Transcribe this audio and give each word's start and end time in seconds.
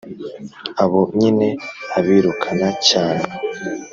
Abo 0.83 0.99
nyine 1.19 1.47
abirukana 1.97 2.69
cyane, 2.87 3.29